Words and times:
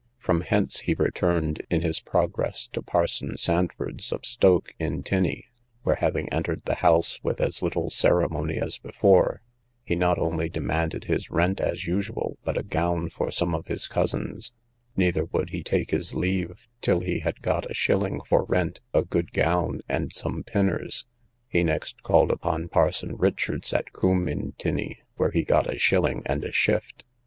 From 0.17 0.41
hence 0.41 0.79
he 0.79 0.95
returned 0.95 1.61
in 1.69 1.81
his 1.81 1.99
progress 1.99 2.65
to 2.73 2.81
parson 2.81 3.37
Sandford's, 3.37 4.11
of 4.11 4.25
Stoke, 4.25 4.73
in 4.79 5.03
Tinney, 5.03 5.49
where, 5.83 5.97
having 5.97 6.27
entered 6.33 6.63
the 6.65 6.73
house 6.81 7.19
with 7.23 7.39
as 7.39 7.61
little 7.61 7.91
ceremony 7.91 8.57
as 8.57 8.79
before, 8.79 9.43
he 9.85 9.93
not 9.95 10.17
only 10.17 10.49
demanded 10.49 11.03
his 11.03 11.29
rent, 11.29 11.59
as 11.61 11.85
usual, 11.85 12.39
but 12.43 12.57
a 12.57 12.63
gown 12.63 13.11
for 13.11 13.29
some 13.29 13.53
of 13.53 13.67
his 13.67 13.85
cousins: 13.87 14.53
neither 14.97 15.25
would 15.25 15.51
he 15.51 15.61
take 15.61 15.91
his 15.91 16.15
leave 16.15 16.65
till 16.81 17.01
he 17.01 17.19
had 17.19 17.39
got 17.43 17.69
a 17.69 17.73
shilling 17.75 18.21
for 18.21 18.45
rent, 18.45 18.79
a 18.95 19.03
good 19.03 19.31
gown, 19.31 19.81
and 19.87 20.11
some 20.13 20.41
pinners. 20.43 21.05
He 21.47 21.63
next 21.63 22.01
called 22.01 22.31
upon 22.31 22.69
parson 22.69 23.17
Richards, 23.17 23.71
at 23.71 23.93
Coombe, 23.93 24.27
in 24.27 24.53
Tinney, 24.53 25.03
where 25.17 25.29
he 25.29 25.43
got 25.43 25.71
a 25.71 25.77
shilling 25.77 26.23
and 26.25 26.43
a 26.43 26.51
shift. 26.51 27.03